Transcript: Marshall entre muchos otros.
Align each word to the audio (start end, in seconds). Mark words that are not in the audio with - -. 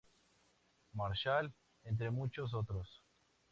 Marshall 0.95 1.53
entre 1.83 2.09
muchos 2.09 2.55
otros. 2.55 3.03